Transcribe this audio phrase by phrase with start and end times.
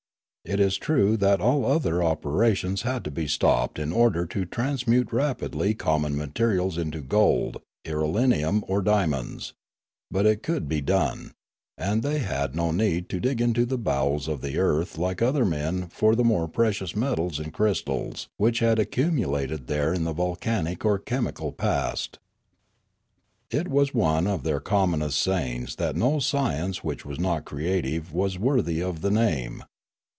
[0.43, 5.13] It is true that all other operations had to be stopped in order to transmute
[5.13, 9.53] rapidly common materials into gold, irelium, or diamonds;
[10.09, 11.33] but it could be done,
[11.77, 15.45] and they had no need to dig into the bowels of the earth like other
[15.45, 20.83] men for the more precious metals and crystals which had accumulated there in the volcanic
[20.83, 22.17] or chemi cal past.
[23.51, 28.39] It was one of their commonest sayings that no science which was not creative was
[28.39, 29.63] worthy of the name.